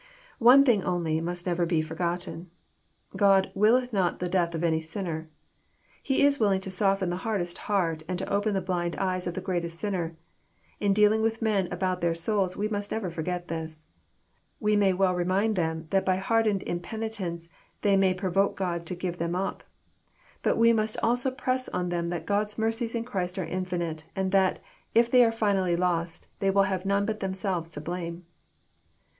[0.39, 2.49] One thing only must never be forgotten.
[3.15, 5.29] God" willeth not the death of any sinner."
[6.01, 9.35] He is willing to soften the hardest heart, and to open the blind eyes of
[9.35, 10.17] the greatest sinner.
[10.79, 13.89] In dealing with men about their souls we must never forget this.
[14.59, 17.49] We may well remind them that by hardened impenitence
[17.83, 19.61] they may pro voke God to give them up.
[20.41, 24.31] But we must also press on them that God*s mercies In Christ are infinite, and
[24.31, 24.63] that,
[24.95, 28.25] if tbey are finally lost, they will have none but themselves to blame.